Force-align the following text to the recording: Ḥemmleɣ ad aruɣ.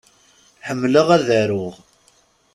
Ḥemmleɣ 0.67 1.07
ad 1.15 1.27
aruɣ. 1.41 1.75